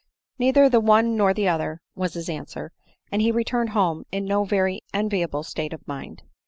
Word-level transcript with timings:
"Neither 0.39 0.67
the 0.67 0.79
one 0.79 1.15
nor 1.15 1.31
the 1.31 1.47
other," 1.47 1.79
was 1.93 2.13
the 2.15 2.33
answer; 2.33 2.71
and 3.11 3.21
he 3.21 3.31
returned 3.31 3.69
home 3.69 4.03
in 4.11 4.25
no 4.25 4.43
very 4.45 4.81
enviable 4.95 5.43
state 5.43 5.73
of 5.73 5.87
mind. 5.87 6.23